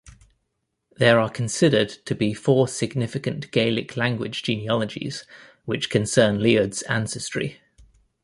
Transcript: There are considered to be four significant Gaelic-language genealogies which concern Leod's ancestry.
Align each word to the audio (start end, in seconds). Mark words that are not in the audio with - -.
There 0.97 1.19
are 1.19 1.29
considered 1.29 1.89
to 2.05 2.15
be 2.15 2.33
four 2.33 2.67
significant 2.67 3.51
Gaelic-language 3.51 4.41
genealogies 4.41 5.27
which 5.65 5.91
concern 5.91 6.39
Leod's 6.41 6.81
ancestry. 6.89 7.61